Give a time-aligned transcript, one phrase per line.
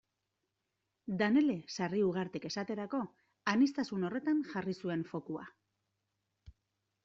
[1.19, 3.03] Danele Sarriugartek esaterako
[3.55, 5.49] aniztasun horretan jarri zuen fokua.